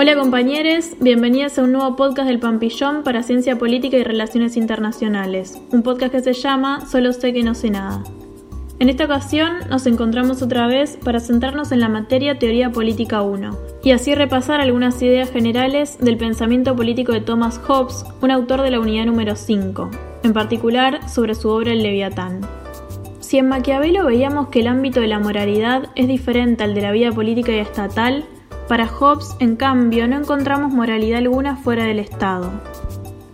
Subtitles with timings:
[0.00, 5.60] Hola compañeros, bienvenidos a un nuevo podcast del Pampillón para Ciencia Política y Relaciones Internacionales,
[5.72, 8.04] un podcast que se llama Solo sé que no sé nada.
[8.78, 13.58] En esta ocasión nos encontramos otra vez para centrarnos en la materia Teoría Política 1
[13.82, 18.70] y así repasar algunas ideas generales del pensamiento político de Thomas Hobbes, un autor de
[18.70, 19.90] la unidad número 5,
[20.22, 22.42] en particular sobre su obra El Leviatán.
[23.18, 26.92] Si en Maquiavelo veíamos que el ámbito de la moralidad es diferente al de la
[26.92, 28.24] vida política y estatal,
[28.68, 32.52] para Hobbes, en cambio, no encontramos moralidad alguna fuera del Estado.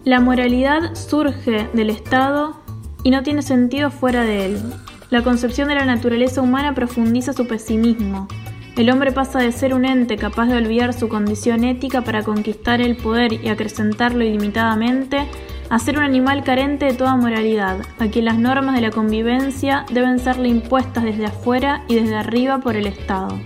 [0.04, 2.56] La moralidad surge del Estado
[3.02, 4.62] y no tiene sentido fuera de él.
[5.10, 8.28] La concepción de la naturaleza humana profundiza su pesimismo.
[8.76, 12.80] El hombre pasa de ser un ente capaz de olvidar su condición ética para conquistar
[12.80, 15.26] el poder y acrecentarlo ilimitadamente,
[15.70, 19.84] a ser un animal carente de toda moralidad, a quien las normas de la convivencia
[19.92, 23.38] deben serle impuestas desde afuera y desde arriba por el Estado.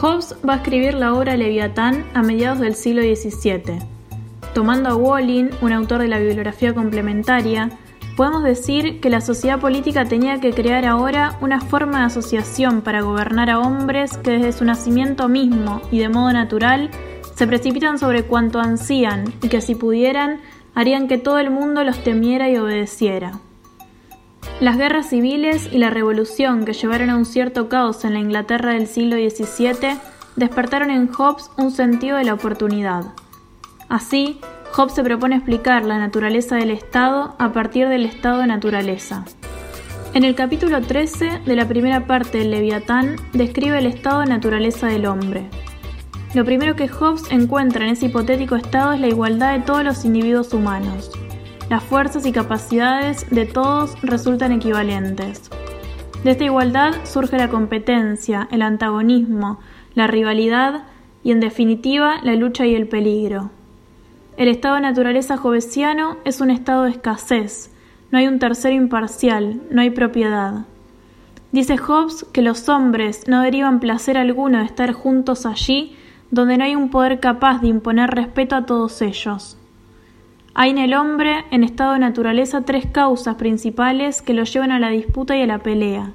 [0.00, 3.80] Hobbes va a escribir la obra Leviatán a mediados del siglo XVII.
[4.54, 7.70] Tomando a Walling, un autor de la bibliografía complementaria,
[8.16, 13.00] podemos decir que la sociedad política tenía que crear ahora una forma de asociación para
[13.00, 16.90] gobernar a hombres que desde su nacimiento mismo y de modo natural
[17.34, 20.38] se precipitan sobre cuanto ansían y que si pudieran
[20.76, 23.40] harían que todo el mundo los temiera y obedeciera.
[24.60, 28.72] Las guerras civiles y la revolución que llevaron a un cierto caos en la Inglaterra
[28.72, 29.98] del siglo XVII
[30.34, 33.04] despertaron en Hobbes un sentido de la oportunidad.
[33.88, 34.40] Así,
[34.72, 39.24] Hobbes se propone explicar la naturaleza del Estado a partir del estado de naturaleza.
[40.12, 44.88] En el capítulo 13 de la primera parte del Leviatán describe el estado de naturaleza
[44.88, 45.48] del hombre.
[46.34, 50.04] Lo primero que Hobbes encuentra en ese hipotético estado es la igualdad de todos los
[50.04, 51.12] individuos humanos
[51.68, 55.50] las fuerzas y capacidades de todos resultan equivalentes.
[56.24, 59.60] De esta igualdad surge la competencia, el antagonismo,
[59.94, 60.84] la rivalidad
[61.22, 63.50] y, en definitiva, la lucha y el peligro.
[64.36, 67.70] El estado de naturaleza jovesiano es un estado de escasez,
[68.10, 70.64] no hay un tercero imparcial, no hay propiedad.
[71.52, 75.96] Dice Hobbes que los hombres no derivan placer alguno de estar juntos allí
[76.30, 79.57] donde no hay un poder capaz de imponer respeto a todos ellos.
[80.54, 84.80] Hay en el hombre, en estado de naturaleza, tres causas principales que lo llevan a
[84.80, 86.12] la disputa y a la pelea,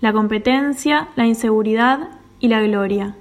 [0.00, 3.16] la competencia, la inseguridad y la gloria.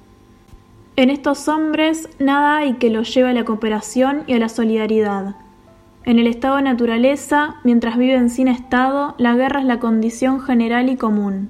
[0.95, 5.35] En estos hombres nada hay que los lleve a la cooperación y a la solidaridad.
[6.03, 10.89] En el estado de naturaleza, mientras viven sin estado, la guerra es la condición general
[10.89, 11.49] y común.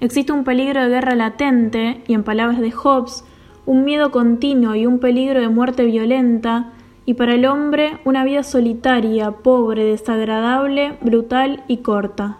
[0.00, 3.24] Existe un peligro de guerra latente, y en palabras de Hobbes,
[3.66, 6.72] un miedo continuo y un peligro de muerte violenta
[7.06, 12.38] y para el hombre una vida solitaria, pobre, desagradable, brutal y corta.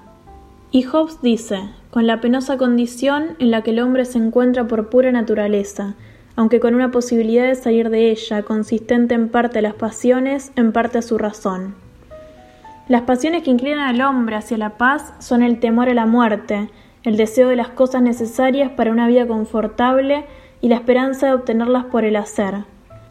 [0.70, 4.88] Y Hobbes dice, con la penosa condición en la que el hombre se encuentra por
[4.88, 5.94] pura naturaleza,
[6.36, 10.72] aunque con una posibilidad de salir de ella, consistente en parte a las pasiones, en
[10.72, 11.74] parte a su razón.
[12.88, 16.70] Las pasiones que inclinan al hombre hacia la paz son el temor a la muerte,
[17.02, 20.24] el deseo de las cosas necesarias para una vida confortable
[20.60, 22.64] y la esperanza de obtenerlas por el hacer.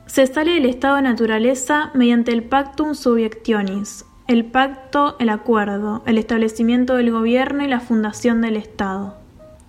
[0.09, 6.18] Se sale del estado de naturaleza mediante el pactum subiectionis, el pacto, el acuerdo, el
[6.18, 9.18] establecimiento del gobierno y la fundación del Estado.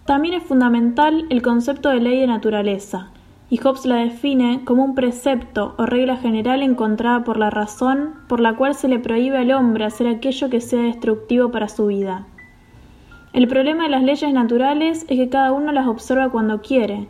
[0.06, 3.10] También es fundamental el concepto de ley de naturaleza,
[3.50, 8.40] y Hobbes la define como un precepto o regla general encontrada por la razón por
[8.40, 12.26] la cual se le prohíbe al hombre hacer aquello que sea destructivo para su vida.
[13.34, 17.08] El problema de las leyes naturales es que cada uno las observa cuando quiere,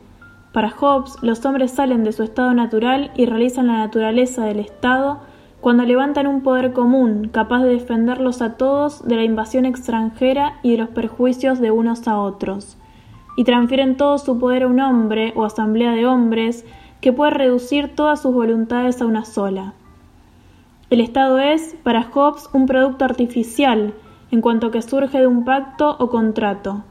[0.53, 5.21] para Hobbes, los hombres salen de su estado natural y realizan la naturaleza del Estado
[5.61, 10.73] cuando levantan un poder común capaz de defenderlos a todos de la invasión extranjera y
[10.73, 12.79] de los perjuicios de unos a otros,
[13.37, 16.65] y transfieren todo su poder a un hombre o asamblea de hombres
[17.01, 19.75] que puede reducir todas sus voluntades a una sola.
[20.89, 23.95] El Estado es, para Hobbes, un producto artificial,
[24.33, 26.83] en cuanto que surge de un pacto o contrato,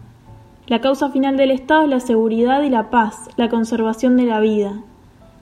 [0.70, 4.40] la causa final del Estado es la seguridad y la paz, la conservación de la
[4.40, 4.84] vida.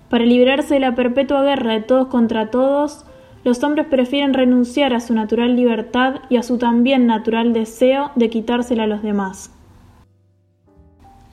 [0.09, 3.06] Para librarse de la perpetua guerra de todos contra todos,
[3.44, 8.29] los hombres prefieren renunciar a su natural libertad y a su también natural deseo de
[8.29, 9.53] quitársela a los demás.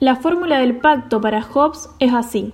[0.01, 2.51] La fórmula del pacto para Hobbes es así.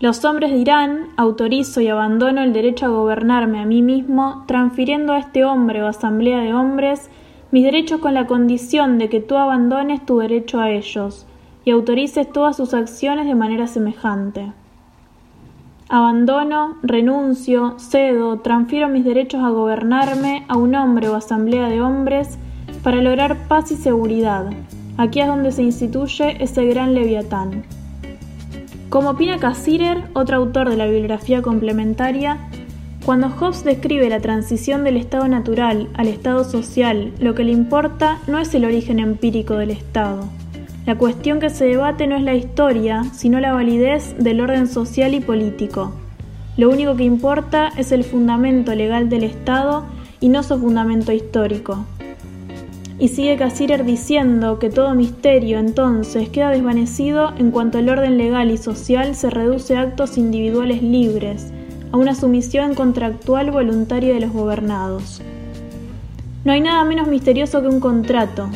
[0.00, 5.18] Los hombres dirán, autorizo y abandono el derecho a gobernarme a mí mismo, transfiriendo a
[5.18, 7.08] este hombre o asamblea de hombres
[7.54, 11.24] mis derechos con la condición de que tú abandones tu derecho a ellos
[11.64, 14.50] y autorices todas sus acciones de manera semejante.
[15.88, 22.38] Abandono, renuncio, cedo, transfiero mis derechos a gobernarme a un hombre o asamblea de hombres
[22.82, 24.50] para lograr paz y seguridad.
[24.96, 27.62] Aquí es donde se instituye ese gran leviatán.
[28.88, 32.48] Como opina Cassirer, otro autor de la bibliografía complementaria,
[33.04, 38.18] cuando Hobbes describe la transición del estado natural al estado social, lo que le importa
[38.26, 40.26] no es el origen empírico del estado.
[40.86, 45.12] La cuestión que se debate no es la historia, sino la validez del orden social
[45.12, 45.92] y político.
[46.56, 49.84] Lo único que importa es el fundamento legal del Estado
[50.20, 51.84] y no su fundamento histórico.
[52.98, 58.50] Y sigue Cassirer diciendo que todo misterio entonces queda desvanecido en cuanto el orden legal
[58.50, 61.52] y social se reduce a actos individuales libres,
[61.92, 65.22] a una sumisión contractual voluntaria de los gobernados.
[66.44, 68.48] No hay nada menos misterioso que un contrato.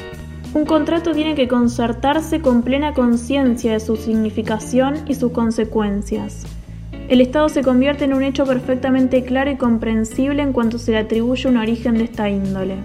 [0.55, 6.47] Un contrato tiene que concertarse con plena conciencia de su significación y sus consecuencias.
[7.09, 10.99] El Estado se convierte en un hecho perfectamente claro y comprensible en cuanto se le
[10.99, 12.77] atribuye un origen de esta índole.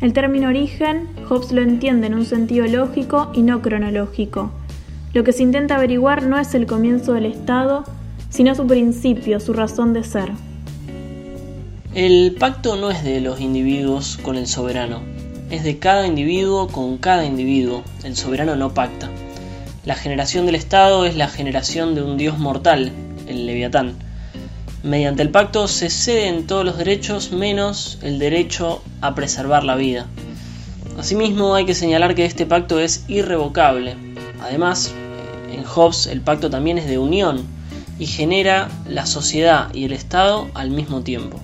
[0.00, 4.50] El término origen, Hobbes lo entiende en un sentido lógico y no cronológico.
[5.12, 7.84] Lo que se intenta averiguar no es el comienzo del Estado,
[8.30, 10.30] sino su principio, su razón de ser.
[11.94, 15.00] El pacto no es de los individuos con el soberano,
[15.50, 17.82] es de cada individuo con cada individuo.
[18.04, 19.10] El soberano no pacta.
[19.84, 22.92] La generación del Estado es la generación de un Dios mortal,
[23.26, 23.96] el Leviatán.
[24.84, 30.06] Mediante el pacto se ceden todos los derechos menos el derecho a preservar la vida.
[30.96, 33.96] Asimismo, hay que señalar que este pacto es irrevocable.
[34.40, 34.92] Además,
[35.52, 37.59] en Hobbes el pacto también es de unión
[38.00, 41.38] y genera la sociedad y el Estado al mismo tiempo.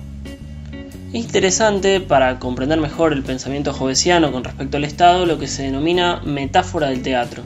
[1.13, 5.63] Es interesante para comprender mejor el pensamiento hobbesiano con respecto al Estado lo que se
[5.63, 7.43] denomina metáfora del teatro.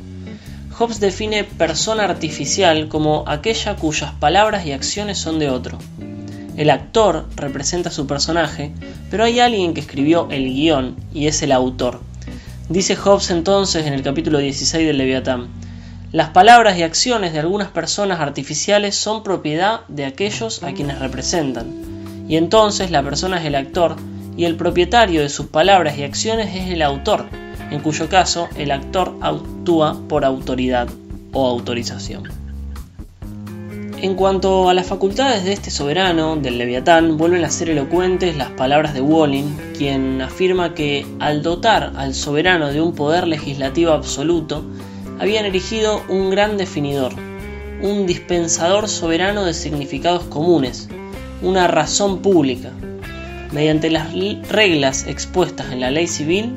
[0.71, 5.77] Hobbes define persona artificial como aquella cuyas palabras y acciones son de otro.
[6.55, 8.71] El actor representa a su personaje,
[9.09, 11.99] pero hay alguien que escribió el guion y es el autor.
[12.69, 15.49] Dice Hobbes entonces en el capítulo 16 del Leviatán,
[16.11, 22.25] las palabras y acciones de algunas personas artificiales son propiedad de aquellos a quienes representan,
[22.27, 23.95] y entonces la persona es el actor
[24.35, 27.27] y el propietario de sus palabras y acciones es el autor,
[27.69, 30.89] en cuyo caso el actor actúa por autoridad
[31.31, 32.23] o autorización.
[34.01, 38.49] En cuanto a las facultades de este soberano, del Leviatán, vuelven a ser elocuentes las
[38.49, 44.65] palabras de Walling, quien afirma que al dotar al soberano de un poder legislativo absoluto,
[45.21, 47.13] habían erigido un gran definidor,
[47.83, 50.89] un dispensador soberano de significados comunes,
[51.43, 52.71] una razón pública.
[53.51, 54.07] Mediante las
[54.49, 56.55] reglas expuestas en la ley civil,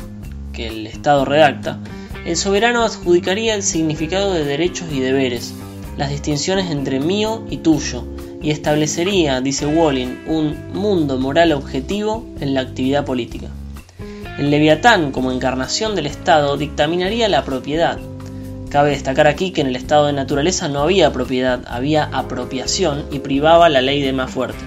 [0.54, 1.78] que el Estado redacta,
[2.24, 5.52] el soberano adjudicaría el significado de derechos y deberes,
[5.98, 8.06] las distinciones entre mío y tuyo,
[8.40, 13.48] y establecería, dice Walling, un mundo moral objetivo en la actividad política.
[14.38, 17.98] El leviatán, como encarnación del Estado, dictaminaría la propiedad.
[18.74, 23.20] Cabe destacar aquí que en el estado de naturaleza no había propiedad, había apropiación y
[23.20, 24.58] privaba la ley de más fuerte.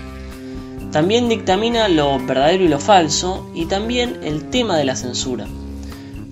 [0.94, 5.46] También dictamina lo verdadero y lo falso y también el tema de la censura.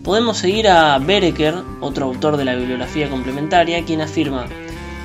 [0.05, 4.45] Podemos seguir a Bereker, otro autor de la bibliografía complementaria, quien afirma,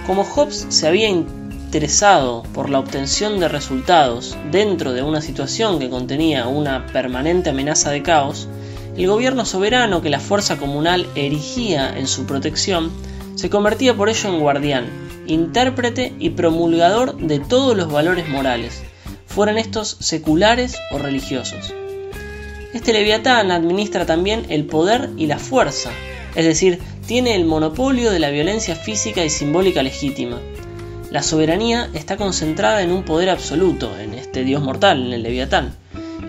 [0.06, 5.90] como Hobbes se había interesado por la obtención de resultados dentro de una situación que
[5.90, 8.46] contenía una permanente amenaza de caos,
[9.00, 12.90] el gobierno soberano que la fuerza comunal erigía en su protección
[13.34, 14.86] se convertía por ello en guardián,
[15.26, 18.82] intérprete y promulgador de todos los valores morales,
[19.26, 21.72] fueran estos seculares o religiosos.
[22.74, 25.90] Este leviatán administra también el poder y la fuerza,
[26.34, 30.38] es decir, tiene el monopolio de la violencia física y simbólica legítima.
[31.10, 35.74] La soberanía está concentrada en un poder absoluto, en este dios mortal, en el leviatán,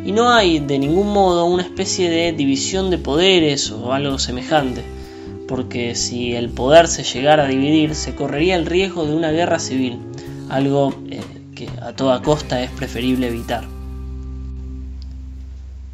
[0.05, 4.84] y no hay de ningún modo una especie de división de poderes o algo semejante,
[5.48, 9.60] porque si el poder se llegara a dividir, se correría el riesgo de una guerra
[9.60, 10.00] civil,
[10.50, 11.22] algo eh,
[11.55, 13.65] que a toda costa es preferible evitar.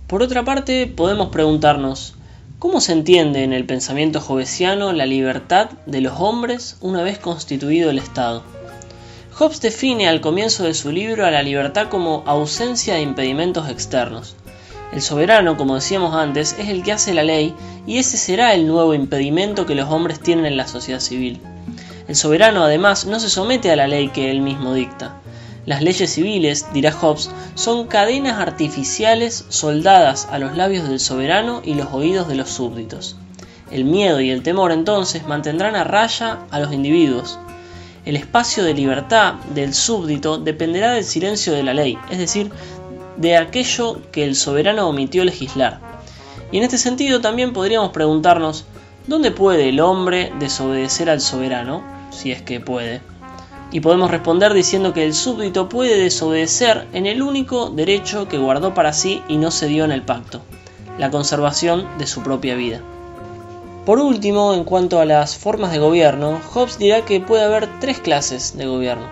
[0.08, 2.16] Por otra parte, podemos preguntarnos,
[2.60, 7.90] ¿cómo se entiende en el pensamiento jovesiano la libertad de los hombres una vez constituido
[7.90, 8.44] el Estado?
[9.39, 14.36] Hobbes define al comienzo de su libro a la libertad como ausencia de impedimentos externos.
[14.91, 17.53] El soberano, como decíamos antes, es el que hace la ley
[17.86, 21.39] y ese será el nuevo impedimento que los hombres tienen en la sociedad civil.
[22.08, 25.22] El soberano además no se somete a la ley que él mismo dicta.
[25.67, 31.75] Las leyes civiles, dirá Hobbes, son cadenas artificiales soldadas a los labios del soberano y
[31.75, 33.17] los oídos de los súbditos.
[33.70, 37.38] El miedo y el temor entonces mantendrán a raya a los individuos.
[38.08, 42.50] El espacio de libertad del súbdito dependerá del silencio de la ley, es decir,
[43.18, 45.82] de aquello que el soberano omitió legislar.
[46.50, 48.64] Y en este sentido también podríamos preguntarnos,
[49.08, 51.84] ¿dónde puede el hombre desobedecer al soberano?
[52.10, 53.02] si es que puede.
[53.74, 58.74] Y podemos responder diciendo que el súbdito puede desobedecer en el único derecho que guardó
[58.74, 60.40] para sí y no se dio en el pacto,
[60.98, 62.80] la conservación de su propia vida.
[63.88, 68.00] Por último, en cuanto a las formas de gobierno, Hobbes dirá que puede haber tres
[68.01, 69.08] clases de gobierno,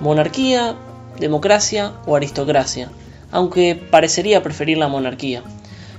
[0.00, 0.74] monarquía,
[1.20, 2.90] democracia o aristocracia,
[3.30, 5.44] aunque parecería preferir la monarquía.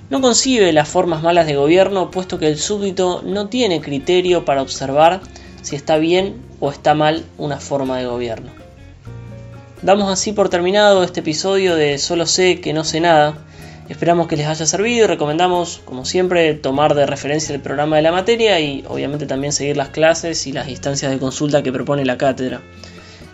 [0.09, 4.63] No concibe las formas malas de gobierno puesto que el súbdito no tiene criterio para
[4.63, 5.21] observar
[5.61, 8.51] si está bien o está mal una forma de gobierno.
[9.81, 13.45] Damos así por terminado este episodio de Solo sé que no sé nada.
[13.89, 18.03] Esperamos que les haya servido y recomendamos, como siempre, tomar de referencia el programa de
[18.03, 22.05] la materia y obviamente también seguir las clases y las instancias de consulta que propone
[22.05, 22.61] la cátedra.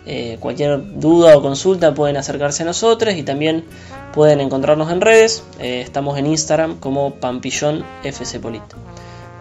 [0.06, 3.64] Eh, cualquier duda o consulta pueden acercarse a nosotros y también
[4.14, 5.44] pueden encontrarnos en redes.
[5.60, 7.84] Eh, estamos en Instagram como Pampillón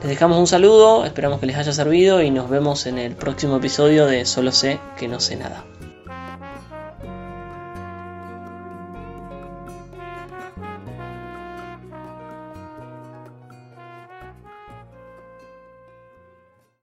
[0.02, 3.56] Les dejamos un saludo, esperamos que les haya servido y nos vemos en el próximo
[3.58, 5.64] episodio de Solo sé que no sé nada.